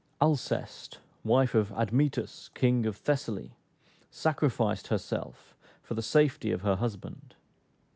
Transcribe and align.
Alceste, 0.19 0.97
wife 1.23 1.53
of 1.53 1.71
Admetus 1.73 2.49
king 2.55 2.87
of 2.87 2.97
Thessaly, 2.97 3.51
sacrificed 4.09 4.87
herself 4.87 5.55
for 5.83 5.93
the 5.93 6.01
safety 6.01 6.51
of 6.51 6.61
her 6.63 6.77
husband. 6.77 7.35